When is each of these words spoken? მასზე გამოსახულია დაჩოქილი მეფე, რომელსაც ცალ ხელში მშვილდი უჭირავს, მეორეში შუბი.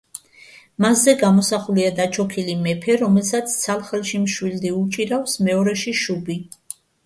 მასზე 0.85 1.13
გამოსახულია 1.23 1.91
დაჩოქილი 1.99 2.57
მეფე, 2.63 2.97
რომელსაც 3.03 3.55
ცალ 3.61 3.87
ხელში 3.93 4.25
მშვილდი 4.27 4.75
უჭირავს, 4.81 5.41
მეორეში 5.49 5.99
შუბი. 6.05 6.43